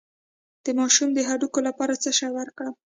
[0.65, 2.73] د ماشوم د هډوکو لپاره څه شی ورکړم؟